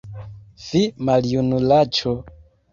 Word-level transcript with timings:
Fi, 0.67 0.81
maljunulaĉo! 1.11 2.19